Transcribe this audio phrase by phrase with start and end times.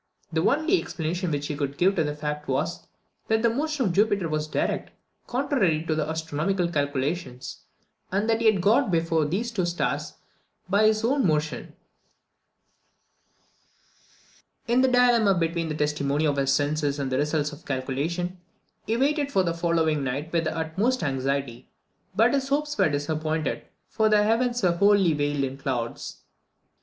[0.33, 2.87] The only explanation which he could give of this fact was,
[3.27, 4.89] that the motion of Jupiter was direct,
[5.27, 7.59] contrary to astronomical calculations,
[8.11, 10.13] and that he had got before these two stars
[10.67, 11.75] by his own motion.
[14.65, 14.73] Nescio quo fato ductus.
[14.73, 18.39] In this dilemma between the testimony of his senses and the results of calculation,
[18.87, 21.69] he waited for the following night with the utmost anxiety;
[22.15, 26.21] but his hopes were disappointed, for the heavens were wholly veiled in clouds.